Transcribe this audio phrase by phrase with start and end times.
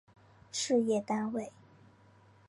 [0.51, 1.53] 事业单位